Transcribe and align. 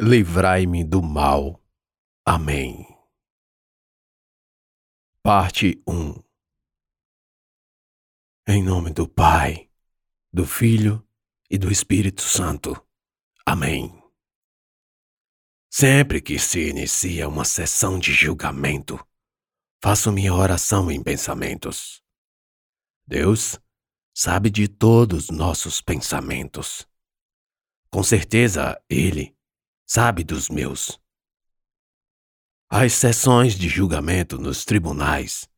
livrai-me 0.00 0.84
do 0.84 1.02
mal. 1.02 1.62
Amém. 2.24 2.86
Parte 5.22 5.82
1 5.88 6.22
Em 8.46 8.62
nome 8.62 8.92
do 8.92 9.08
Pai, 9.08 9.70
do 10.30 10.46
Filho 10.46 11.02
e 11.50 11.56
do 11.56 11.72
Espírito 11.72 12.22
Santo. 12.22 12.76
Amém. 13.44 14.02
Sempre 15.70 16.20
que 16.20 16.38
se 16.38 16.68
inicia 16.68 17.28
uma 17.28 17.44
sessão 17.44 17.98
de 17.98 18.12
julgamento, 18.12 19.02
faço 19.82 20.12
minha 20.12 20.34
oração 20.34 20.90
em 20.90 21.02
pensamentos. 21.02 22.02
Deus 23.06 23.58
sabe 24.14 24.50
de 24.50 24.68
todos 24.68 25.30
nossos 25.30 25.80
pensamentos. 25.80 26.86
Com 27.90 28.02
certeza, 28.02 28.80
Ele 28.88 29.35
sabe 29.86 30.24
dos 30.24 30.48
meus. 30.48 31.00
As 32.68 32.92
sessões 32.94 33.54
de 33.54 33.68
julgamento 33.68 34.38
nos 34.38 34.64
tribunais 34.64 35.48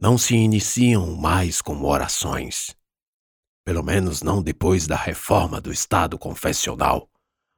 não 0.00 0.16
se 0.16 0.34
iniciam 0.34 1.14
mais 1.14 1.60
com 1.60 1.84
orações. 1.84 2.74
Pelo 3.62 3.82
menos 3.82 4.22
não 4.22 4.42
depois 4.42 4.86
da 4.86 4.96
reforma 4.96 5.60
do 5.60 5.70
Estado 5.70 6.18
confessional 6.18 7.08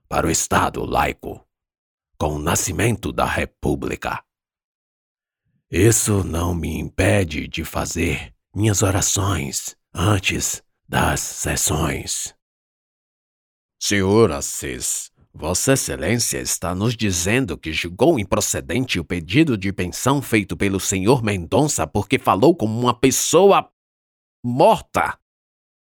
para 0.09 0.27
o 0.27 0.31
Estado 0.31 0.85
laico, 0.85 1.47
com 2.19 2.35
o 2.35 2.39
nascimento 2.39 3.13
da 3.13 3.25
República. 3.25 4.23
Isso 5.71 6.23
não 6.23 6.55
me 6.55 6.77
impede 6.77 7.49
de 7.49 7.65
fazer 7.65 8.35
minhas 8.55 8.83
orações 8.83 9.77
antes 9.93 10.63
das 10.89 11.21
sessões. 11.21 12.35
Senhor 13.81 14.31
Assis, 14.31 15.11
Vossa 15.39 15.75
Excelência 15.75 16.39
está 16.39 16.75
nos 16.75 16.97
dizendo 16.97 17.59
que 17.59 17.71
julgou 17.71 18.19
improcedente 18.19 18.99
o 18.99 19.05
pedido 19.05 19.59
de 19.59 19.71
pensão 19.71 20.23
feito 20.23 20.57
pelo 20.57 20.81
senhor 20.81 21.23
Mendonça 21.23 21.87
porque 21.87 22.19
falou 22.19 22.57
como 22.57 22.81
uma 22.81 22.99
pessoa 22.99 23.71
morta? 24.43 25.21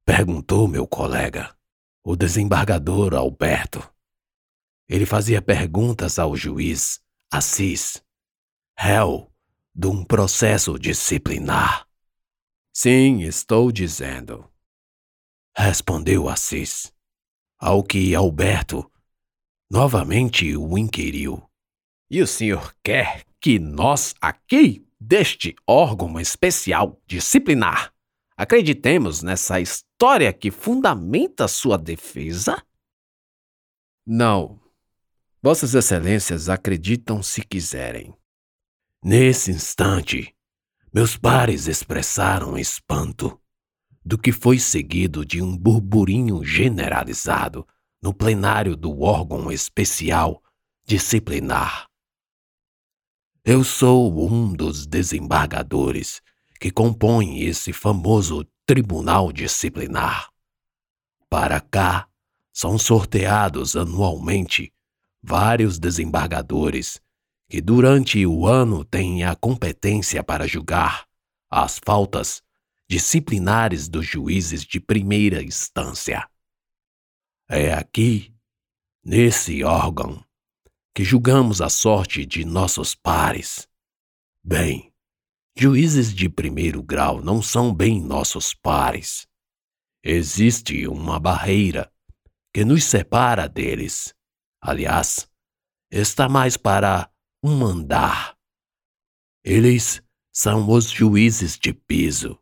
Perguntou 0.02 0.66
meu 0.66 0.86
colega, 0.86 1.54
o 2.02 2.16
desembargador 2.16 3.14
Alberto. 3.14 3.86
Ele 4.88 5.04
fazia 5.04 5.42
perguntas 5.42 6.18
ao 6.18 6.34
juiz 6.34 7.02
Assis, 7.30 8.02
réu 8.78 9.30
de 9.74 9.88
um 9.88 10.02
processo 10.06 10.78
disciplinar. 10.78 11.86
Sim, 12.72 13.20
estou 13.20 13.70
dizendo. 13.70 14.50
Respondeu 15.54 16.30
Assis, 16.30 16.94
ao 17.58 17.84
que 17.84 18.14
Alberto 18.14 18.90
novamente 19.70 20.56
o 20.56 20.76
inquiriu. 20.78 21.42
E 22.10 22.22
o 22.22 22.26
senhor 22.26 22.74
quer 22.82 23.24
que 23.40 23.58
nós 23.58 24.14
aqui, 24.20 24.86
deste 25.00 25.54
órgão 25.66 26.18
especial 26.20 27.00
disciplinar, 27.06 27.92
acreditemos 28.36 29.22
nessa 29.22 29.60
história 29.60 30.32
que 30.32 30.50
fundamenta 30.50 31.48
sua 31.48 31.76
defesa? 31.76 32.62
Não. 34.06 34.60
Vossas 35.42 35.74
Excelências 35.74 36.48
acreditam 36.48 37.22
se 37.22 37.42
quiserem. 37.42 38.14
Nesse 39.02 39.50
instante, 39.50 40.34
meus 40.92 41.16
pares 41.16 41.66
expressaram 41.66 42.56
espanto 42.56 43.38
do 44.04 44.16
que 44.16 44.32
foi 44.32 44.58
seguido 44.58 45.24
de 45.24 45.42
um 45.42 45.56
burburinho 45.56 46.44
generalizado 46.44 47.66
no 48.04 48.12
plenário 48.12 48.76
do 48.76 49.00
órgão 49.00 49.50
especial 49.50 50.42
disciplinar. 50.84 51.86
Eu 53.42 53.64
sou 53.64 54.30
um 54.30 54.52
dos 54.52 54.86
desembargadores 54.86 56.20
que 56.60 56.70
compõem 56.70 57.40
esse 57.44 57.72
famoso 57.72 58.46
tribunal 58.66 59.32
disciplinar. 59.32 60.28
Para 61.30 61.58
cá 61.60 62.06
são 62.52 62.76
sorteados 62.76 63.74
anualmente 63.74 64.70
vários 65.22 65.78
desembargadores 65.78 67.00
que 67.48 67.62
durante 67.62 68.26
o 68.26 68.46
ano 68.46 68.84
têm 68.84 69.24
a 69.24 69.34
competência 69.34 70.22
para 70.22 70.46
julgar 70.46 71.06
as 71.50 71.80
faltas 71.82 72.42
disciplinares 72.86 73.88
dos 73.88 74.06
juízes 74.06 74.62
de 74.62 74.78
primeira 74.78 75.42
instância. 75.42 76.28
É 77.48 77.74
aqui, 77.74 78.34
nesse 79.04 79.62
órgão, 79.62 80.24
que 80.94 81.04
julgamos 81.04 81.60
a 81.60 81.68
sorte 81.68 82.24
de 82.24 82.42
nossos 82.42 82.94
pares. 82.94 83.68
Bem, 84.42 84.94
juízes 85.54 86.14
de 86.14 86.30
primeiro 86.30 86.82
grau 86.82 87.20
não 87.20 87.42
são 87.42 87.74
bem 87.74 88.00
nossos 88.00 88.54
pares. 88.54 89.28
Existe 90.02 90.86
uma 90.88 91.20
barreira 91.20 91.92
que 92.52 92.64
nos 92.64 92.84
separa 92.84 93.46
deles. 93.46 94.14
Aliás, 94.58 95.30
está 95.90 96.30
mais 96.30 96.56
para 96.56 97.10
um 97.42 97.62
andar. 97.62 98.38
Eles 99.44 100.02
são 100.32 100.70
os 100.70 100.88
juízes 100.88 101.58
de 101.58 101.74
piso. 101.74 102.38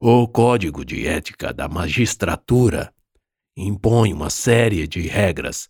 O 0.00 0.26
Código 0.26 0.84
de 0.84 1.06
Ética 1.06 1.52
da 1.52 1.68
Magistratura 1.68 2.93
impõe 3.56 4.12
uma 4.12 4.30
série 4.30 4.86
de 4.86 5.02
regras 5.02 5.68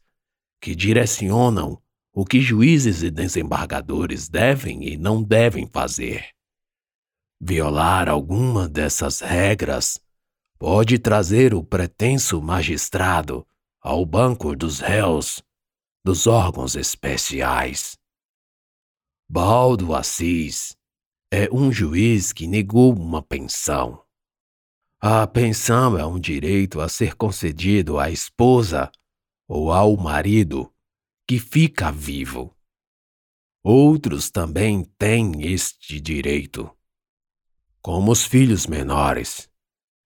que 0.60 0.74
direcionam 0.74 1.80
o 2.12 2.24
que 2.24 2.40
juízes 2.40 3.02
e 3.02 3.10
desembargadores 3.10 4.28
devem 4.28 4.84
e 4.84 4.96
não 4.96 5.22
devem 5.22 5.66
fazer. 5.66 6.28
Violar 7.40 8.08
alguma 8.08 8.68
dessas 8.68 9.20
regras 9.20 10.00
pode 10.58 10.98
trazer 10.98 11.52
o 11.52 11.62
pretenso 11.62 12.40
magistrado 12.40 13.46
ao 13.80 14.06
banco 14.06 14.54
dos 14.54 14.80
réus 14.80 15.42
dos 16.04 16.26
órgãos 16.26 16.76
especiais. 16.76 17.98
Baldo 19.28 19.94
Assis 19.94 20.76
é 21.30 21.48
um 21.52 21.72
juiz 21.72 22.32
que 22.32 22.46
negou 22.46 22.94
uma 22.94 23.22
pensão. 23.22 24.03
A 25.06 25.26
pensão 25.26 25.98
é 25.98 26.06
um 26.06 26.18
direito 26.18 26.80
a 26.80 26.88
ser 26.88 27.14
concedido 27.14 27.98
à 27.98 28.10
esposa 28.10 28.90
ou 29.46 29.70
ao 29.70 29.94
marido 29.98 30.72
que 31.28 31.38
fica 31.38 31.92
vivo. 31.92 32.56
Outros 33.62 34.30
também 34.30 34.82
têm 34.96 35.42
este 35.52 36.00
direito, 36.00 36.74
como 37.82 38.12
os 38.12 38.24
filhos 38.24 38.66
menores 38.66 39.46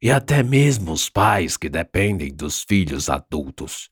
e 0.03 0.11
até 0.11 0.43
mesmo 0.43 0.91
os 0.91 1.09
pais 1.09 1.57
que 1.57 1.69
dependem 1.69 2.35
dos 2.35 2.65
filhos 2.65 3.09
adultos. 3.09 3.89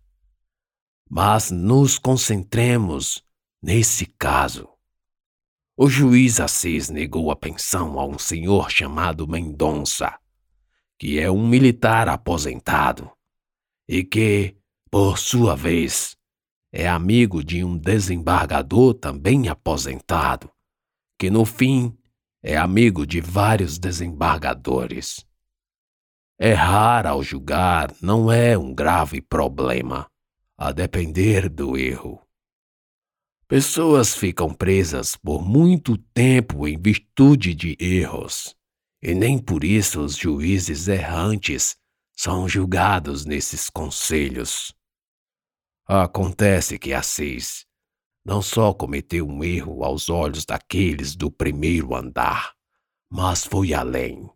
Mas 1.09 1.53
nos 1.53 2.01
concentremos 2.01 3.23
nesse 3.63 4.07
caso. 4.07 4.69
O 5.77 5.89
juiz 5.89 6.41
Assis 6.41 6.91
negou 6.91 7.31
a 7.31 7.37
pensão 7.37 8.01
a 8.01 8.05
um 8.05 8.19
senhor 8.19 8.73
chamado 8.73 9.29
Mendonça, 9.29 10.19
que 10.99 11.19
é 11.19 11.31
um 11.31 11.47
militar 11.47 12.09
aposentado 12.09 13.11
e 13.89 14.03
que, 14.03 14.57
por 14.91 15.19
sua 15.19 15.55
vez, 15.55 16.17
é 16.73 16.89
amigo 16.89 17.43
de 17.43 17.63
um 17.65 17.77
desembargador 17.77 18.95
também 18.95 19.49
aposentado, 19.49 20.51
que 21.19 21.31
no 21.31 21.45
fim 21.45 21.97
é 22.43 22.57
amigo 22.57 23.07
de 23.07 23.21
vários 23.21 23.79
desembargadores. 23.79 25.27
Errar 26.39 27.07
ao 27.07 27.23
julgar 27.23 27.95
não 28.03 28.31
é 28.31 28.59
um 28.59 28.75
grave 28.75 29.23
problema, 29.23 30.07
a 30.57 30.71
depender 30.73 31.49
do 31.49 31.77
erro. 31.77 32.21
Pessoas 33.49 34.15
ficam 34.15 34.53
presas 34.53 35.17
por 35.17 35.43
muito 35.43 35.97
tempo 35.97 36.67
em 36.67 36.77
virtude 36.77 37.55
de 37.55 37.77
erros, 37.79 38.57
e 39.03 39.15
nem 39.15 39.39
por 39.39 39.65
isso 39.65 40.01
os 40.01 40.17
juízes 40.17 40.89
errantes 40.89 41.77
são 42.15 42.49
julgados 42.49 43.25
nesses 43.25 43.69
conselhos. 43.69 44.75
Acontece 45.87 46.79
que 46.79 46.93
Assis 46.93 47.67
não 48.25 48.43
só 48.43 48.75
cometeu 48.75 49.29
um 49.29 49.45
erro 49.45 49.85
aos 49.85 50.09
olhos 50.09 50.45
daqueles 50.45 51.15
do 51.15 51.31
primeiro 51.31 51.95
andar, 51.95 52.55
mas 53.09 53.45
foi 53.45 53.73
além. 53.73 54.29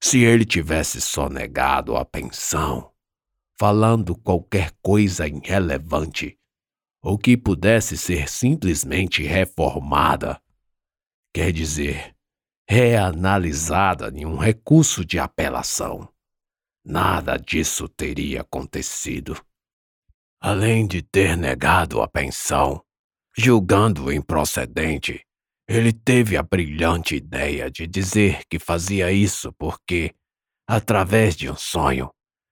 Se 0.00 0.20
ele 0.20 0.44
tivesse 0.44 1.00
sonegado 1.00 1.96
a 1.96 2.04
pensão, 2.04 2.92
falando 3.58 4.14
qualquer 4.14 4.70
coisa 4.80 5.26
irrelevante, 5.26 6.38
ou 7.02 7.18
que 7.18 7.36
pudesse 7.36 7.96
ser 7.96 8.28
simplesmente 8.28 9.24
reformada, 9.24 10.40
quer 11.34 11.52
dizer, 11.52 12.14
reanalisada 12.68 14.10
em 14.14 14.24
um 14.24 14.36
recurso 14.36 15.04
de 15.04 15.18
apelação. 15.18 16.08
Nada 16.84 17.36
disso 17.36 17.88
teria 17.88 18.40
acontecido. 18.40 19.40
Além 20.40 20.86
de 20.86 21.02
ter 21.02 21.36
negado 21.36 22.02
a 22.02 22.08
pensão, 22.08 22.82
julgando 23.36 24.12
improcedente, 24.12 25.24
ele 25.68 25.92
teve 25.92 26.36
a 26.36 26.42
brilhante 26.42 27.14
ideia 27.14 27.70
de 27.70 27.86
dizer 27.86 28.42
que 28.50 28.58
fazia 28.58 29.12
isso 29.12 29.52
porque, 29.52 30.12
através 30.66 31.36
de 31.36 31.48
um 31.48 31.56
sonho, 31.56 32.10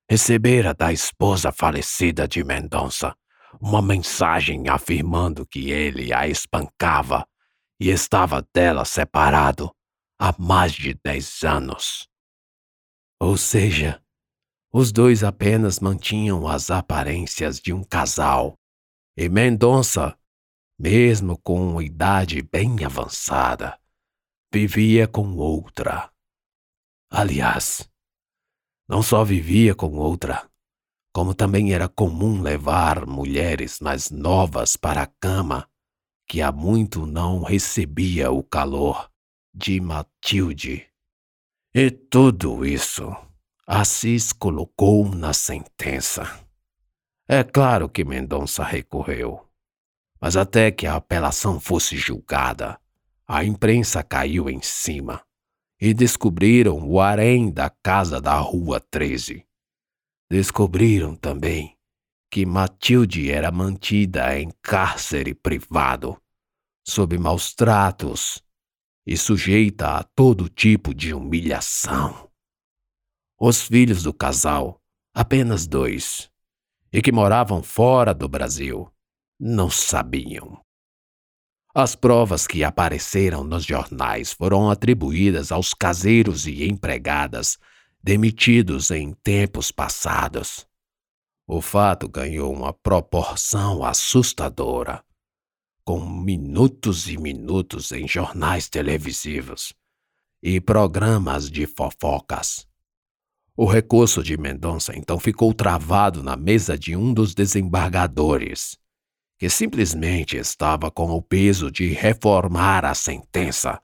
recebera 0.08 0.72
da 0.72 0.92
esposa 0.92 1.50
falecida 1.50 2.28
de 2.28 2.44
Mendonça 2.44 3.14
uma 3.60 3.82
mensagem 3.82 4.68
afirmando 4.68 5.44
que 5.44 5.70
ele 5.70 6.12
a 6.12 6.28
espancava 6.28 7.26
e 7.80 7.90
estava 7.90 8.46
dela 8.54 8.84
separado 8.84 9.72
há 10.20 10.34
mais 10.38 10.72
de 10.72 10.92
dez 11.02 11.42
anos. 11.42 12.06
Ou 13.18 13.38
seja, 13.38 14.04
os 14.70 14.92
dois 14.92 15.24
apenas 15.24 15.80
mantinham 15.80 16.46
as 16.46 16.70
aparências 16.70 17.58
de 17.58 17.72
um 17.72 17.82
casal, 17.82 18.58
e 19.16 19.30
Mendonça, 19.30 20.16
mesmo 20.78 21.38
com 21.38 21.80
idade 21.80 22.42
bem 22.42 22.84
avançada, 22.84 23.80
vivia 24.52 25.08
com 25.08 25.36
outra. 25.36 26.12
Aliás, 27.10 27.90
não 28.86 29.02
só 29.02 29.24
vivia 29.24 29.74
com 29.74 29.96
outra, 29.96 30.50
como 31.14 31.34
também 31.34 31.72
era 31.72 31.88
comum 31.88 32.42
levar 32.42 33.06
mulheres 33.06 33.80
mais 33.80 34.10
novas 34.10 34.76
para 34.76 35.02
a 35.02 35.10
cama, 35.18 35.66
que 36.28 36.42
há 36.42 36.52
muito 36.52 37.06
não 37.06 37.42
recebia 37.42 38.30
o 38.30 38.42
calor 38.42 39.09
de 39.52 39.80
Matilde. 39.80 40.86
E 41.74 41.90
tudo 41.90 42.64
isso 42.64 43.14
Assis 43.66 44.32
colocou 44.32 45.08
na 45.14 45.32
sentença. 45.32 46.44
É 47.28 47.44
claro 47.44 47.88
que 47.88 48.04
Mendonça 48.04 48.64
recorreu, 48.64 49.46
mas 50.20 50.36
até 50.36 50.72
que 50.72 50.86
a 50.88 50.96
apelação 50.96 51.60
fosse 51.60 51.96
julgada, 51.96 52.80
a 53.28 53.44
imprensa 53.44 54.02
caiu 54.02 54.50
em 54.50 54.60
cima 54.60 55.22
e 55.80 55.94
descobriram 55.94 56.84
o 56.84 57.00
harém 57.00 57.48
da 57.48 57.70
casa 57.70 58.20
da 58.20 58.36
Rua 58.40 58.80
13. 58.80 59.46
Descobriram 60.28 61.14
também 61.14 61.76
que 62.28 62.44
Matilde 62.44 63.30
era 63.30 63.52
mantida 63.52 64.36
em 64.36 64.50
cárcere 64.60 65.32
privado, 65.32 66.20
sob 66.84 67.16
maus 67.16 67.54
tratos 67.54 68.42
e 69.06 69.16
sujeita 69.16 69.96
a 69.96 70.02
todo 70.02 70.48
tipo 70.48 70.94
de 70.94 71.14
humilhação. 71.14 72.30
Os 73.38 73.62
filhos 73.62 74.02
do 74.02 74.12
casal, 74.12 74.80
apenas 75.14 75.66
dois, 75.66 76.30
e 76.92 77.00
que 77.00 77.12
moravam 77.12 77.62
fora 77.62 78.12
do 78.12 78.28
Brasil, 78.28 78.92
não 79.38 79.70
sabiam. 79.70 80.60
As 81.74 81.94
provas 81.94 82.46
que 82.46 82.64
apareceram 82.64 83.44
nos 83.44 83.64
jornais 83.64 84.32
foram 84.32 84.68
atribuídas 84.68 85.52
aos 85.52 85.72
caseiros 85.72 86.46
e 86.46 86.68
empregadas 86.68 87.58
demitidos 88.02 88.90
em 88.90 89.12
tempos 89.12 89.70
passados. 89.70 90.66
O 91.46 91.60
fato 91.60 92.08
ganhou 92.08 92.52
uma 92.52 92.72
proporção 92.72 93.84
assustadora, 93.84 95.04
com 95.90 96.08
minutos 96.08 97.08
e 97.08 97.18
minutos 97.18 97.90
em 97.90 98.06
jornais 98.06 98.68
televisivos 98.68 99.74
e 100.40 100.60
programas 100.60 101.50
de 101.50 101.66
fofocas. 101.66 102.64
O 103.56 103.66
recurso 103.66 104.22
de 104.22 104.38
Mendonça 104.38 104.96
então 104.96 105.18
ficou 105.18 105.52
travado 105.52 106.22
na 106.22 106.36
mesa 106.36 106.78
de 106.78 106.94
um 106.94 107.12
dos 107.12 107.34
desembargadores 107.34 108.78
que 109.36 109.50
simplesmente 109.50 110.36
estava 110.36 110.92
com 110.92 111.10
o 111.10 111.20
peso 111.20 111.72
de 111.72 111.88
reformar 111.88 112.84
a 112.84 112.94
sentença 112.94 113.82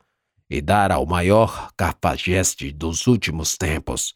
e 0.48 0.60
dar 0.60 0.92
ao 0.92 1.04
maior 1.06 1.72
cafajeste 1.76 2.70
dos 2.70 3.08
últimos 3.08 3.56
tempos, 3.56 4.14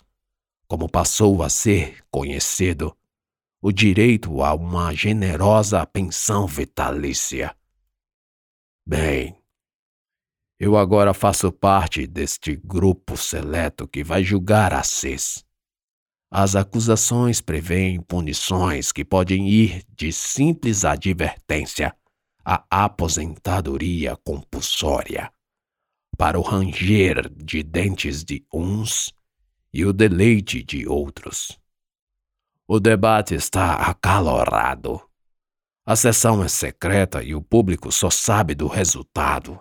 como 0.69 0.89
passou 0.89 1.43
a 1.43 1.51
ser 1.51 2.05
conhecido, 2.09 2.97
o 3.61 3.73
direito 3.73 4.45
a 4.45 4.55
uma 4.55 4.95
generosa 4.95 5.85
pensão 5.85 6.47
vitalícia. 6.47 7.53
Bem, 8.93 9.37
eu 10.59 10.77
agora 10.77 11.15
faço 11.15 11.53
parte 11.53 12.09
deste 12.09 12.57
grupo 12.57 13.17
seleto 13.17 13.87
que 13.87 14.03
vai 14.03 14.25
julgar 14.25 14.75
a 14.75 14.83
CIS. 14.83 15.47
As 16.29 16.57
acusações 16.57 17.41
prevêem 17.41 18.01
punições 18.01 18.91
que 18.91 19.05
podem 19.05 19.49
ir 19.49 19.85
de 19.97 20.13
simples 20.13 20.85
advertência 20.85 21.95
à 22.45 22.65
aposentadoria 22.85 24.17
compulsória, 24.17 25.33
para 26.19 26.37
o 26.37 26.43
ranger 26.43 27.33
de 27.33 27.63
dentes 27.63 28.25
de 28.25 28.45
uns 28.53 29.15
e 29.73 29.85
o 29.85 29.93
deleite 29.93 30.65
de 30.65 30.89
outros. 30.89 31.57
O 32.67 32.81
debate 32.81 33.37
está 33.37 33.75
acalorado. 33.75 35.01
A 35.85 35.97
sessão 35.97 36.43
é 36.43 36.49
secreta 36.49 37.23
e 37.23 37.35
o 37.35 37.43
público 37.43 37.91
só 37.91 38.11
sabe 38.11 38.55
do 38.55 38.67
resultado. 38.67 39.59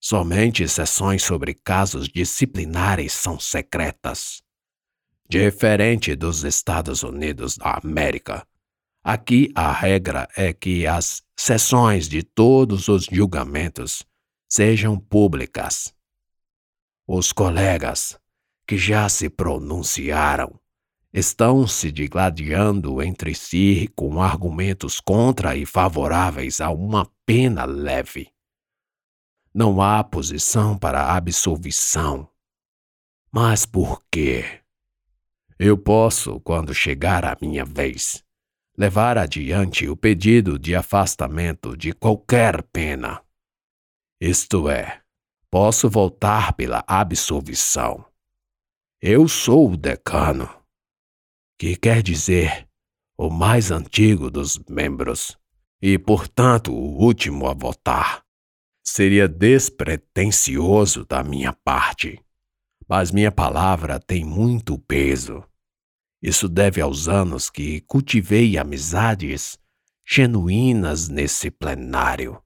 Somente 0.00 0.66
sessões 0.66 1.22
sobre 1.22 1.52
casos 1.52 2.08
disciplinares 2.08 3.12
são 3.12 3.38
secretas. 3.38 4.42
Diferente 5.28 6.16
dos 6.16 6.42
Estados 6.42 7.02
Unidos 7.02 7.56
da 7.56 7.78
América, 7.82 8.46
aqui 9.04 9.52
a 9.54 9.70
regra 9.70 10.26
é 10.36 10.52
que 10.52 10.86
as 10.86 11.22
sessões 11.38 12.08
de 12.08 12.22
todos 12.22 12.88
os 12.88 13.04
julgamentos 13.04 14.02
sejam 14.48 14.98
públicas. 14.98 15.94
Os 17.06 17.32
colegas 17.32 18.18
que 18.66 18.78
já 18.78 19.08
se 19.08 19.28
pronunciaram 19.28 20.59
estão 21.12 21.66
se 21.66 21.90
digladiando 21.90 23.02
entre 23.02 23.34
si 23.34 23.90
com 23.96 24.22
argumentos 24.22 25.00
contra 25.00 25.56
e 25.56 25.66
favoráveis 25.66 26.60
a 26.60 26.70
uma 26.70 27.10
pena 27.26 27.64
leve. 27.64 28.32
Não 29.52 29.82
há 29.82 30.02
posição 30.04 30.78
para 30.78 31.12
absolvição. 31.12 32.28
Mas 33.32 33.66
por 33.66 34.02
quê? 34.10 34.60
Eu 35.58 35.76
posso, 35.76 36.40
quando 36.40 36.72
chegar 36.72 37.24
a 37.24 37.36
minha 37.40 37.64
vez, 37.64 38.24
levar 38.78 39.18
adiante 39.18 39.88
o 39.88 39.96
pedido 39.96 40.58
de 40.58 40.74
afastamento 40.74 41.76
de 41.76 41.92
qualquer 41.92 42.62
pena. 42.62 43.22
Isto 44.20 44.68
é, 44.68 45.02
posso 45.50 45.90
voltar 45.90 46.52
pela 46.52 46.84
absolvição. 46.86 48.04
Eu 49.02 49.26
sou 49.26 49.72
o 49.72 49.76
decano, 49.76 50.48
que 51.60 51.76
quer 51.76 52.02
dizer 52.02 52.66
o 53.18 53.28
mais 53.28 53.70
antigo 53.70 54.30
dos 54.30 54.58
membros, 54.66 55.36
e, 55.82 55.98
portanto, 55.98 56.72
o 56.72 56.98
último 56.98 57.46
a 57.48 57.52
votar. 57.52 58.24
Seria 58.82 59.28
despretensioso 59.28 61.04
da 61.04 61.22
minha 61.22 61.52
parte, 61.52 62.18
mas 62.88 63.12
minha 63.12 63.30
palavra 63.30 64.00
tem 64.00 64.24
muito 64.24 64.78
peso. 64.78 65.44
Isso 66.22 66.48
deve 66.48 66.80
aos 66.80 67.08
anos 67.08 67.50
que 67.50 67.82
cultivei 67.82 68.56
amizades 68.56 69.58
genuínas 70.02 71.10
nesse 71.10 71.50
plenário. 71.50 72.42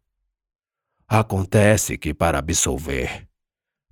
Acontece 1.07 1.97
que, 1.97 2.13
para 2.13 2.41
absolver, 2.41 3.29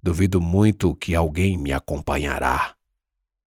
duvido 0.02 0.40
muito 0.40 0.96
que 0.96 1.14
alguém 1.14 1.56
me 1.56 1.72
acompanhará. 1.72 2.76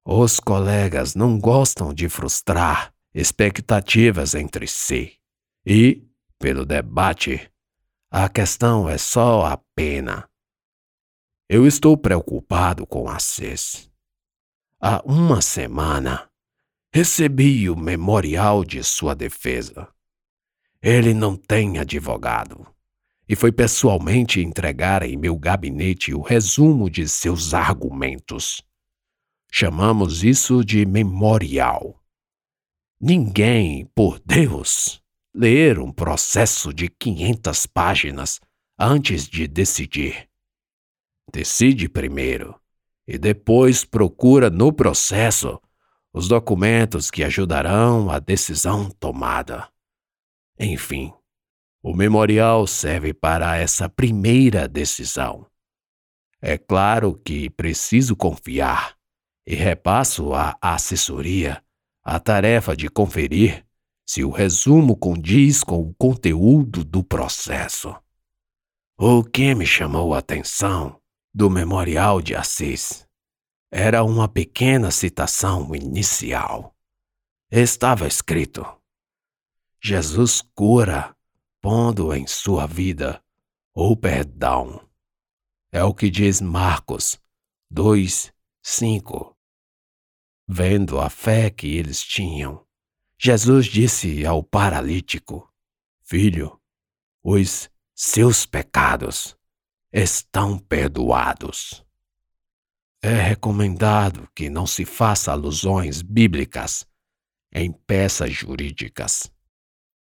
Os 0.06 0.40
colegas 0.40 1.16
não 1.16 1.40
gostam 1.40 1.94
de 1.94 2.08
frustrar 2.08 2.94
expectativas 3.14 4.36
entre 4.36 4.68
si. 4.68 5.14
E, 5.66 6.08
pelo 6.38 6.64
debate, 6.64 7.50
a 8.12 8.30
questão 8.30 8.88
é 8.88 8.98
só 8.98 9.46
a 9.46 9.58
pena. 9.76 10.30
Eu 11.50 11.66
estou 11.66 11.98
preocupado 11.98 12.86
com 12.86 13.10
a 13.10 13.18
CES 13.20 13.90
há 14.88 15.02
uma 15.04 15.42
semana, 15.42 16.30
recebi 16.94 17.68
o 17.72 17.76
memorial 17.76 18.64
de 18.64 18.84
sua 18.84 19.16
defesa. 19.16 19.88
Ele 20.80 21.12
não 21.12 21.36
tem 21.36 21.80
advogado 21.80 22.68
e 23.28 23.36
foi 23.36 23.52
pessoalmente 23.52 24.40
entregar 24.40 25.02
em 25.02 25.18
meu 25.18 25.36
gabinete 25.36 26.14
o 26.14 26.22
resumo 26.22 26.88
de 26.88 27.08
seus 27.08 27.56
argumentos. 27.56 28.62
Chamamos 29.52 30.24
isso 30.24 30.64
de 30.64 30.86
memorial. 30.86 32.02
Ninguém, 33.00 33.86
por 33.94 34.20
Deus, 34.20 35.02
ler 35.34 35.80
um 35.80 35.92
processo 35.92 36.74
de 36.74 36.90
500 36.90 37.66
páginas 37.68 38.40
antes 38.80 39.28
de 39.28 39.48
decidir. 39.48 40.30
Decide 41.32 41.90
primeiro 41.90 42.60
e 43.08 43.18
depois 43.18 43.86
procura 43.86 44.50
no 44.50 44.72
processo 44.74 45.62
os 46.14 46.28
documentos 46.28 47.12
que 47.12 47.24
ajudarão 47.24 48.10
a 48.10 48.20
decisão 48.20 48.90
tomada. 48.90 49.68
Enfim, 50.58 51.14
o 51.84 51.94
memorial 51.94 52.66
serve 52.66 53.14
para 53.14 53.58
essa 53.58 53.90
primeira 53.90 54.68
decisão. 54.68 55.46
É 56.42 56.58
claro 56.58 57.14
que 57.14 57.50
preciso 57.50 58.16
confiar 58.16 58.96
e 59.46 59.56
repasso 59.56 60.34
à 60.34 60.58
assessoria 60.62 61.64
a 62.04 62.20
tarefa 62.20 62.76
de 62.76 62.90
conferir 62.90 63.66
se 64.08 64.24
o 64.24 64.30
resumo 64.30 64.96
condiz 64.96 65.64
com 65.64 65.82
o 65.82 65.94
conteúdo 65.96 66.84
do 66.84 67.04
processo. 67.04 67.96
O 68.98 69.24
que 69.24 69.54
me 69.56 69.66
chamou 69.66 70.14
a 70.14 70.20
atenção 70.20 71.02
do 71.34 71.50
Memorial 71.50 72.22
de 72.22 72.36
Assis 72.36 73.06
era 73.72 74.04
uma 74.04 74.28
pequena 74.28 74.92
citação 74.92 75.76
inicial. 75.76 76.74
Estava 77.52 78.08
escrito: 78.08 78.66
Jesus 79.82 80.42
cura 80.54 81.16
pondo 81.62 82.14
em 82.14 82.26
sua 82.28 82.68
vida 82.68 83.22
o 83.74 83.98
perdão. 83.98 84.88
É 85.72 85.84
o 85.84 85.94
que 85.94 86.10
diz 86.10 86.40
Marcos 86.40 87.20
2, 87.70 88.32
5. 88.64 89.35
Vendo 90.48 91.00
a 91.00 91.10
fé 91.10 91.50
que 91.50 91.76
eles 91.76 92.04
tinham, 92.04 92.66
Jesus 93.18 93.66
disse 93.66 94.26
ao 94.26 94.44
paralítico: 94.44 95.52
Filho, 96.04 96.60
os 97.24 97.70
seus 97.96 98.46
pecados 98.46 99.36
estão 99.92 100.60
perdoados. 100.60 101.84
É 103.02 103.14
recomendado 103.14 104.30
que 104.36 104.50
não 104.50 104.68
se 104.68 104.86
faça 104.86 105.32
alusões 105.32 106.02
bíblicas 106.02 106.86
em 107.54 107.72
peças 107.72 108.32
jurídicas. 108.34 109.32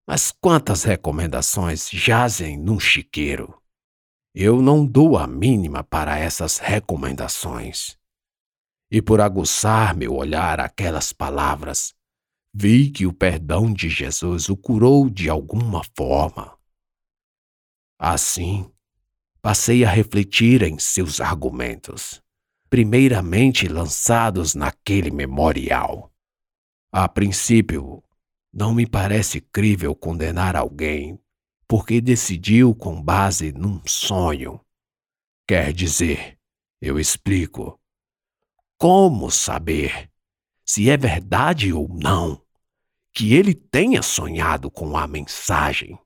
Mas 0.07 0.33
quantas 0.33 0.85
recomendações 0.85 1.89
jazem 1.89 2.59
num 2.59 2.81
chiqueiro? 2.81 3.63
Eu 4.35 4.61
não 4.61 4.85
dou 4.85 5.17
a 5.17 5.27
mínima 5.27 5.85
para 5.85 6.19
essas 6.19 6.59
recomendações. 6.59 7.99
E 8.90 9.02
por 9.02 9.21
aguçar 9.21 9.97
meu 9.97 10.14
olhar 10.14 10.61
aquelas 10.61 11.12
palavras, 11.12 11.95
vi 12.54 12.90
que 12.90 13.07
o 13.07 13.12
perdão 13.12 13.73
de 13.73 13.88
Jesus 13.88 14.49
o 14.49 14.57
curou 14.57 15.11
de 15.11 15.28
alguma 15.28 15.83
forma. 15.97 16.59
Assim, 17.99 18.71
passei 19.42 19.85
a 19.85 19.90
refletir 19.90 20.62
em 20.62 20.78
seus 20.78 21.21
argumentos, 21.21 22.23
primeiramente 22.71 23.68
lançados 23.68 24.54
naquele 24.54 25.11
memorial. 25.11 26.12
A 26.90 27.09
princípio, 27.09 28.02
não 28.52 28.75
me 28.75 28.87
parece 28.87 29.40
crível 29.40 29.95
condenar 29.95 30.57
alguém 30.57 31.21
porque 31.68 32.00
decidiu 32.00 32.75
com 32.75 33.00
base 33.00 33.52
num 33.52 33.80
sonho. 33.87 34.59
Quer 35.47 35.73
dizer, 35.73 36.38
eu 36.80 36.99
explico. 36.99 37.78
Como 38.79 39.31
saber 39.31 40.09
se 40.65 40.89
é 40.89 40.97
verdade 40.97 41.73
ou 41.73 41.89
não 41.89 42.41
que 43.13 43.35
ele 43.35 43.53
tenha 43.53 44.03
sonhado 44.03 44.71
com 44.71 44.97
a 44.97 45.07
mensagem? 45.07 45.99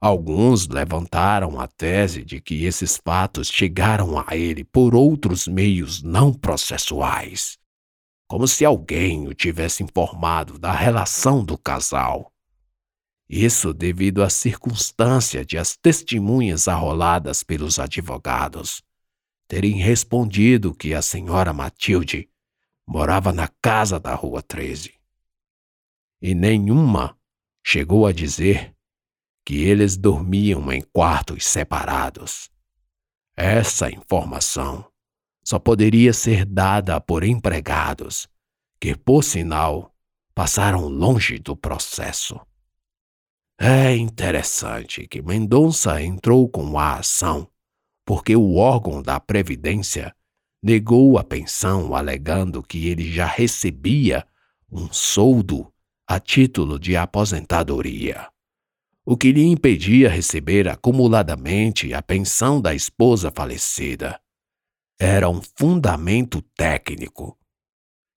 Alguns 0.00 0.68
levantaram 0.68 1.60
a 1.60 1.66
tese 1.66 2.24
de 2.24 2.40
que 2.40 2.64
esses 2.64 2.98
fatos 3.04 3.48
chegaram 3.48 4.18
a 4.18 4.36
ele 4.36 4.62
por 4.64 4.94
outros 4.94 5.46
meios 5.46 6.02
não 6.02 6.32
processuais 6.32 7.58
como 8.26 8.48
se 8.48 8.64
alguém 8.64 9.28
o 9.28 9.34
tivesse 9.34 9.82
informado 9.82 10.58
da 10.58 10.72
relação 10.72 11.44
do 11.44 11.56
casal. 11.56 12.32
Isso 13.28 13.72
devido 13.72 14.22
à 14.22 14.30
circunstância 14.30 15.44
de 15.44 15.58
as 15.58 15.76
testemunhas 15.76 16.68
arroladas 16.68 17.42
pelos 17.42 17.78
advogados 17.78 18.82
terem 19.48 19.76
respondido 19.76 20.74
que 20.74 20.94
a 20.94 21.00
senhora 21.00 21.52
Matilde 21.52 22.28
morava 22.86 23.32
na 23.32 23.48
casa 23.60 23.98
da 23.98 24.14
Rua 24.14 24.42
13. 24.42 24.94
E 26.20 26.34
nenhuma 26.34 27.16
chegou 27.64 28.06
a 28.06 28.12
dizer 28.12 28.74
que 29.44 29.62
eles 29.62 29.96
dormiam 29.96 30.72
em 30.72 30.80
quartos 30.80 31.46
separados. 31.46 32.50
Essa 33.36 33.90
informação 33.90 34.90
só 35.44 35.58
poderia 35.58 36.12
ser 36.12 36.44
dada 36.44 37.00
por 37.00 37.22
empregados 37.22 38.26
que, 38.80 38.96
por 38.96 39.22
sinal, 39.22 39.94
passaram 40.34 40.88
longe 40.88 41.38
do 41.38 41.56
processo. 41.56 42.40
É 43.58 43.96
interessante 43.96 45.06
que 45.06 45.22
Mendonça 45.22 46.02
entrou 46.02 46.48
com 46.48 46.78
a 46.78 46.98
ação 46.98 47.48
porque 48.06 48.36
o 48.36 48.54
órgão 48.54 49.02
da 49.02 49.18
Previdência 49.18 50.14
negou 50.62 51.18
a 51.18 51.24
pensão 51.24 51.94
alegando 51.94 52.62
que 52.62 52.86
ele 52.86 53.12
já 53.12 53.26
recebia 53.26 54.26
um 54.70 54.90
soldo 54.92 55.72
a 56.08 56.20
título 56.20 56.78
de 56.78 56.96
aposentadoria, 56.96 58.30
o 59.04 59.16
que 59.16 59.32
lhe 59.32 59.44
impedia 59.44 60.08
receber 60.08 60.68
acumuladamente 60.68 61.92
a 61.92 62.00
pensão 62.00 62.60
da 62.60 62.74
esposa 62.74 63.30
falecida 63.34 64.20
era 64.98 65.28
um 65.28 65.42
fundamento 65.42 66.40
técnico, 66.56 67.36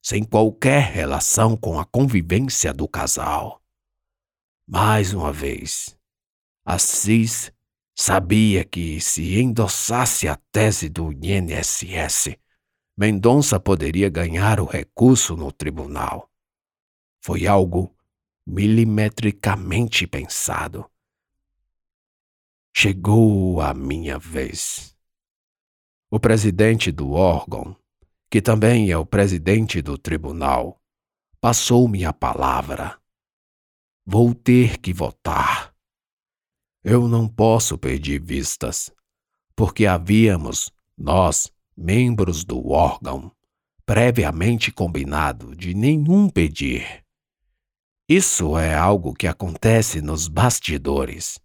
sem 0.01 0.23
qualquer 0.23 0.83
relação 0.83 1.57
com 1.57 1.79
a 1.79 1.85
convivência 1.85 2.71
do 2.71 2.87
casal. 2.87 3.61
Mais 4.67 5.13
uma 5.13 5.33
vez, 5.33 5.97
Assis 6.63 7.51
sabia 8.01 8.63
que, 8.63 9.01
se 9.01 9.41
endossasse 9.41 10.25
a 10.29 10.37
tese 10.53 10.87
do 10.87 11.11
INSS, 11.11 12.37
Mendonça 12.97 13.59
poderia 13.59 14.09
ganhar 14.09 14.61
o 14.61 14.65
recurso 14.65 15.35
no 15.35 15.51
tribunal. 15.51 16.31
Foi 17.21 17.45
algo 17.45 17.93
milimetricamente 18.47 20.07
pensado. 20.07 20.89
Chegou 22.73 23.59
a 23.59 23.73
minha 23.73 24.17
vez. 24.17 24.95
O 26.09 26.21
presidente 26.21 26.93
do 26.93 27.11
órgão, 27.11 27.75
que 28.29 28.41
também 28.41 28.91
é 28.91 28.97
o 28.97 29.05
presidente 29.05 29.81
do 29.81 29.97
tribunal, 29.97 30.81
passou-me 31.41 32.05
a 32.05 32.13
palavra. 32.13 32.97
Vou 34.05 34.33
ter 34.33 34.77
que 34.77 34.93
votar. 34.93 35.77
Eu 36.83 37.07
não 37.07 37.27
posso 37.27 37.77
pedir 37.77 38.21
vistas, 38.21 38.91
porque 39.55 39.85
havíamos, 39.85 40.71
nós, 40.97 41.51
membros 41.75 42.43
do 42.45 42.69
órgão, 42.69 43.31
previamente 43.85 44.71
combinado 44.71 45.55
de 45.55 45.73
nenhum 45.73 46.29
pedir. 46.29 47.03
Isso 48.07 48.57
é 48.57 48.75
algo 48.75 49.13
que 49.13 49.27
acontece 49.27 50.01
nos 50.01 50.27
bastidores 50.27 51.39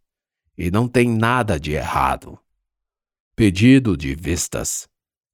e 0.56 0.70
não 0.70 0.88
tem 0.88 1.08
nada 1.08 1.58
de 1.58 1.72
errado. 1.72 2.38
Pedido 3.36 3.96
de 3.96 4.14
vistas 4.14 4.88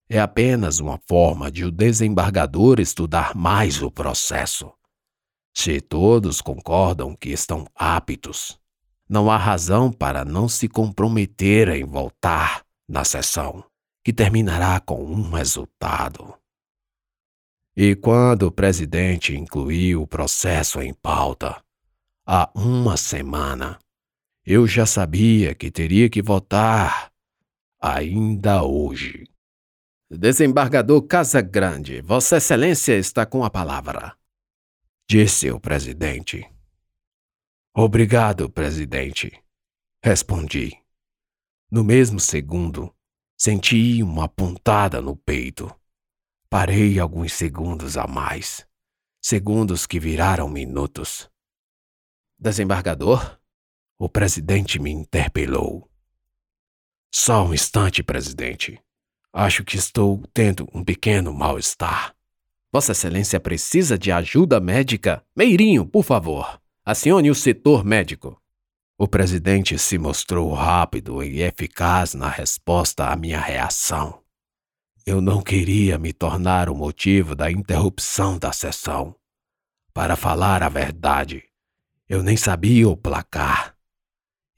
é 0.08 0.18
apenas 0.18 0.80
uma 0.80 0.98
forma 1.06 1.50
de 1.50 1.64
o 1.64 1.70
desembargador 1.70 2.80
estudar 2.80 3.34
mais 3.34 3.82
o 3.82 3.90
processo. 3.90 4.72
Se 5.54 5.80
todos 5.80 6.40
concordam 6.40 7.14
que 7.14 7.30
estão 7.30 7.66
aptos, 7.74 8.59
não 9.10 9.28
há 9.28 9.36
razão 9.36 9.90
para 9.92 10.24
não 10.24 10.48
se 10.48 10.68
comprometer 10.68 11.68
em 11.70 11.84
voltar 11.84 12.64
na 12.88 13.02
sessão, 13.02 13.64
que 14.04 14.12
terminará 14.12 14.78
com 14.78 15.04
um 15.04 15.32
resultado. 15.32 16.32
E 17.76 17.96
quando 17.96 18.44
o 18.44 18.52
presidente 18.52 19.36
incluiu 19.36 20.02
o 20.02 20.06
processo 20.06 20.80
em 20.80 20.94
pauta, 20.94 21.60
há 22.24 22.48
uma 22.54 22.96
semana, 22.96 23.80
eu 24.46 24.64
já 24.64 24.86
sabia 24.86 25.56
que 25.56 25.72
teria 25.72 26.08
que 26.08 26.22
votar 26.22 27.10
ainda 27.80 28.62
hoje. 28.62 29.24
Desembargador 30.08 31.02
Casagrande, 31.02 32.00
Vossa 32.00 32.36
Excelência 32.36 32.96
está 32.96 33.26
com 33.26 33.42
a 33.42 33.50
palavra. 33.50 34.14
Disse 35.08 35.50
o 35.50 35.58
presidente. 35.58 36.48
Obrigado, 37.74 38.50
presidente. 38.50 39.32
Respondi. 40.02 40.76
No 41.70 41.84
mesmo 41.84 42.18
segundo, 42.18 42.92
senti 43.38 44.02
uma 44.02 44.28
pontada 44.28 45.00
no 45.00 45.16
peito. 45.16 45.72
Parei 46.48 46.98
alguns 46.98 47.32
segundos 47.32 47.96
a 47.96 48.08
mais. 48.08 48.66
Segundos 49.22 49.86
que 49.86 50.00
viraram 50.00 50.48
minutos. 50.48 51.30
Desembargador? 52.36 53.38
O 53.96 54.08
presidente 54.08 54.80
me 54.80 54.90
interpelou. 54.90 55.88
Só 57.14 57.44
um 57.44 57.54
instante, 57.54 58.02
presidente. 58.02 58.82
Acho 59.32 59.62
que 59.62 59.76
estou 59.76 60.26
tendo 60.34 60.66
um 60.74 60.82
pequeno 60.82 61.32
mal-estar. 61.32 62.16
Vossa 62.72 62.90
Excelência 62.90 63.38
precisa 63.38 63.96
de 63.96 64.10
ajuda 64.10 64.58
médica? 64.58 65.24
Meirinho, 65.36 65.86
por 65.86 66.02
favor, 66.02 66.59
acione 66.90 67.30
o 67.30 67.34
setor 67.36 67.84
médico. 67.84 68.36
O 68.98 69.06
presidente 69.06 69.78
se 69.78 69.96
mostrou 69.96 70.52
rápido 70.52 71.22
e 71.22 71.40
eficaz 71.40 72.14
na 72.14 72.28
resposta 72.28 73.06
à 73.06 73.14
minha 73.14 73.40
reação. 73.40 74.20
Eu 75.06 75.20
não 75.20 75.40
queria 75.40 75.98
me 75.98 76.12
tornar 76.12 76.68
o 76.68 76.74
motivo 76.74 77.36
da 77.36 77.48
interrupção 77.48 78.38
da 78.38 78.52
sessão. 78.52 79.14
Para 79.94 80.16
falar 80.16 80.64
a 80.64 80.68
verdade, 80.68 81.44
eu 82.08 82.24
nem 82.24 82.36
sabia 82.36 82.88
o 82.88 82.96
placar. 82.96 83.76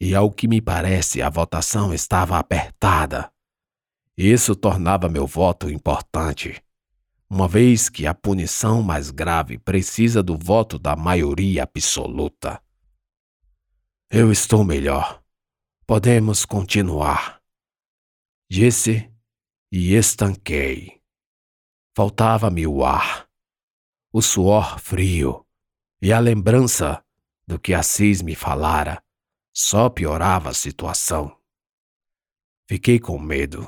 E 0.01 0.15
ao 0.15 0.31
que 0.31 0.49
me 0.49 0.61
parece, 0.61 1.21
a 1.21 1.29
votação 1.29 1.93
estava 1.93 2.39
apertada. 2.39 3.31
Isso 4.17 4.57
tornava 4.57 5.07
meu 5.07 5.27
voto 5.27 5.71
importante, 5.71 6.63
uma 7.35 7.49
vez 7.49 7.89
que 7.89 8.07
a 8.07 8.13
punição 8.13 8.83
mais 8.83 9.11
grave 9.11 9.57
precisa 9.59 10.23
do 10.23 10.37
voto 10.37 10.79
da 10.79 10.95
maioria 10.95 11.63
absoluta. 11.63 12.63
Eu 14.11 14.31
estou 14.31 14.63
melhor. 14.63 15.25
Podemos 15.87 16.45
continuar. 16.45 17.41
Disse 18.51 19.11
e 19.73 19.95
estanquei. 19.95 21.01
Faltava-me 21.97 22.67
o 22.67 22.85
ar, 22.85 23.27
o 24.13 24.21
suor 24.21 24.79
frio 24.79 25.47
e 26.03 26.13
a 26.13 26.19
lembrança 26.19 27.03
do 27.47 27.59
que 27.59 27.73
Assis 27.73 28.21
me 28.21 28.35
falara 28.35 29.03
só 29.55 29.89
piorava 29.89 30.51
a 30.51 30.55
situação. 30.55 31.35
Fiquei 32.69 33.01
com 33.01 33.19
medo, 33.19 33.67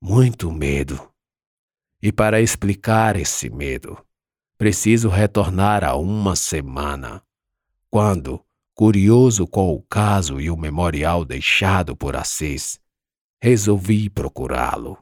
muito 0.00 0.50
medo. 0.50 1.07
E 2.00 2.12
para 2.12 2.40
explicar 2.40 3.16
esse 3.16 3.50
medo, 3.50 3.98
preciso 4.56 5.08
retornar 5.08 5.82
a 5.82 5.96
uma 5.96 6.36
semana, 6.36 7.22
quando, 7.90 8.44
curioso 8.74 9.46
com 9.46 9.72
o 9.72 9.82
caso 9.82 10.40
e 10.40 10.48
o 10.50 10.56
memorial 10.56 11.24
deixado 11.24 11.96
por 11.96 12.14
Assis, 12.14 12.78
resolvi 13.42 14.08
procurá-lo. 14.08 14.96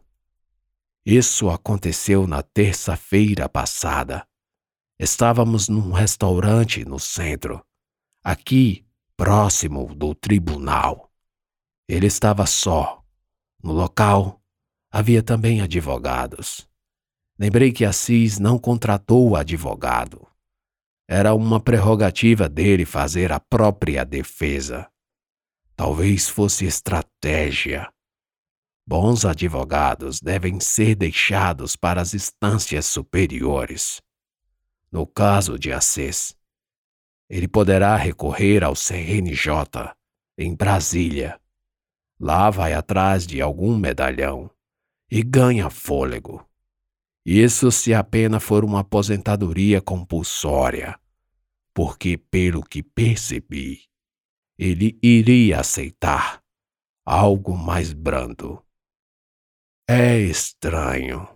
Isso 1.05 1.51
aconteceu 1.51 2.27
na 2.27 2.43
terça-feira 2.43 3.49
passada. 3.49 4.27
Estávamos 4.99 5.69
num 5.69 5.93
restaurante 5.93 6.85
no 6.85 6.99
centro, 6.99 7.63
aqui 8.25 8.87
próximo 9.17 9.95
do 9.95 10.15
tribunal. 10.15 11.11
Ele 11.89 12.07
estava 12.07 12.47
só. 12.47 13.05
No 13.63 13.73
local 13.73 14.43
havia 14.91 15.23
também 15.23 15.61
advogados. 15.61 16.67
Lembrei 17.39 17.73
que 17.73 17.85
Assis 17.85 18.39
não 18.39 18.59
contratou 18.59 19.37
advogado. 19.37 20.27
Era 21.09 21.35
uma 21.35 21.61
prerrogativa 21.61 22.49
dele 22.49 22.85
fazer 22.85 23.33
a 23.33 23.39
própria 23.39 24.05
defesa. 24.05 24.89
Talvez 25.77 26.29
fosse 26.29 26.65
estratégia 26.65 27.89
Bons 28.89 29.25
advogados 29.25 30.21
devem 30.21 30.61
ser 30.61 30.95
deixados 30.95 31.75
para 31.75 32.01
as 32.01 32.15
instâncias 32.15 32.87
superiores. 32.87 34.01
No 34.93 35.05
caso 35.05 35.59
de 35.59 35.73
Assis, 35.73 36.37
ele 37.29 37.49
poderá 37.49 37.97
recorrer 37.97 38.63
ao 38.63 38.77
CNJ 38.77 39.93
em 40.39 40.55
Brasília. 40.55 41.41
Lá 42.21 42.49
vai 42.49 42.75
atrás 42.75 43.27
de 43.27 43.41
algum 43.41 43.77
medalhão 43.77 44.49
e 45.11 45.21
ganha 45.21 45.69
fôlego. 45.69 46.49
Isso 47.29 47.73
se 47.73 47.93
a 47.93 48.05
pena 48.05 48.39
for 48.39 48.65
uma 48.65 48.83
aposentadoria 48.83 49.83
compulsória, 49.83 50.97
porque, 51.75 52.17
pelo 52.17 52.63
que 52.63 52.85
percebi, 52.85 53.83
ele 54.57 54.97
iria 55.03 55.59
aceitar 55.59 56.41
algo 57.05 57.59
mais 57.59 57.93
brando. 57.93 58.63
É 59.89 60.17
estranho. 60.21 61.29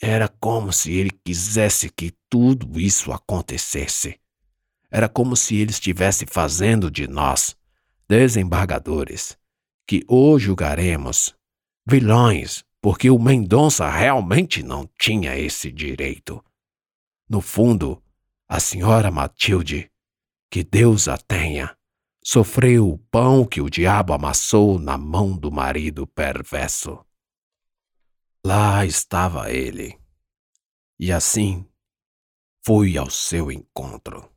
Era 0.00 0.28
como 0.28 0.72
se 0.72 0.92
ele 0.92 1.10
quisesse 1.10 1.90
que 1.90 2.12
tudo 2.30 2.78
isso 2.78 3.10
acontecesse. 3.10 4.20
Era 4.88 5.08
como 5.08 5.34
se 5.34 5.56
ele 5.56 5.72
estivesse 5.72 6.24
fazendo 6.24 6.88
de 6.88 7.08
nós, 7.08 7.56
desembargadores, 8.08 9.36
que 9.88 10.04
o 10.06 10.38
julgaremos, 10.38 11.34
vilões, 11.84 12.64
porque 12.80 13.10
o 13.10 13.18
Mendonça 13.18 13.88
realmente 13.88 14.62
não 14.62 14.88
tinha 14.98 15.36
esse 15.36 15.70
direito. 15.72 16.42
No 17.28 17.40
fundo, 17.40 18.02
a 18.48 18.60
senhora 18.60 19.10
Matilde, 19.10 19.90
que 20.50 20.62
Deus 20.62 21.08
a 21.08 21.18
tenha, 21.18 21.76
sofreu 22.22 22.88
o 22.88 22.98
pão 22.98 23.44
que 23.44 23.60
o 23.60 23.70
diabo 23.70 24.12
amassou 24.12 24.78
na 24.78 24.96
mão 24.96 25.36
do 25.36 25.50
marido 25.50 26.06
perverso. 26.06 27.04
Lá 28.44 28.84
estava 28.84 29.50
ele. 29.50 29.98
E 30.98 31.12
assim 31.12 31.66
fui 32.64 32.96
ao 32.96 33.10
seu 33.10 33.50
encontro. 33.50 34.28